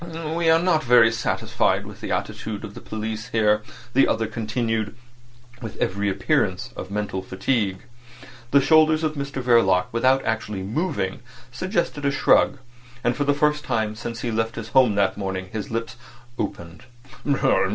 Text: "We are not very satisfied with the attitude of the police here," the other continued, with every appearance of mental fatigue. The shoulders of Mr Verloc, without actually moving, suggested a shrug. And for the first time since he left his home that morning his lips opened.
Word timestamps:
"We 0.33 0.49
are 0.49 0.57
not 0.57 0.83
very 0.83 1.11
satisfied 1.11 1.85
with 1.85 2.01
the 2.01 2.11
attitude 2.11 2.63
of 2.65 2.73
the 2.73 2.81
police 2.81 3.27
here," 3.27 3.61
the 3.93 4.07
other 4.07 4.25
continued, 4.25 4.95
with 5.61 5.77
every 5.79 6.09
appearance 6.09 6.71
of 6.75 6.89
mental 6.89 7.21
fatigue. 7.21 7.81
The 8.49 8.61
shoulders 8.61 9.03
of 9.03 9.13
Mr 9.13 9.43
Verloc, 9.43 9.85
without 9.91 10.25
actually 10.25 10.63
moving, 10.63 11.19
suggested 11.51 12.03
a 12.03 12.09
shrug. 12.11 12.57
And 13.03 13.15
for 13.15 13.25
the 13.25 13.35
first 13.35 13.63
time 13.63 13.93
since 13.93 14.21
he 14.21 14.31
left 14.31 14.55
his 14.55 14.69
home 14.69 14.95
that 14.95 15.19
morning 15.19 15.49
his 15.51 15.69
lips 15.69 15.97
opened. 16.35 16.85